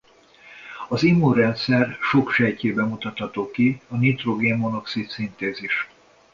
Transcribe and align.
Az 0.87 1.03
immunrendszer 1.03 1.97
sok 2.01 2.31
sejtjében 2.31 2.87
mutatható 2.87 3.51
ki 3.51 3.81
nitrogén-monoxid-szintézis. 3.87 5.87